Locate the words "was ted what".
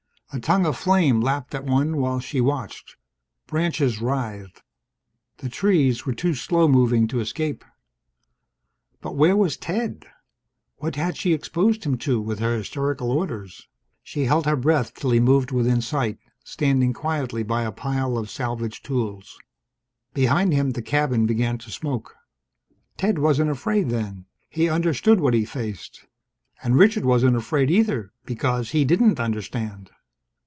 9.35-10.95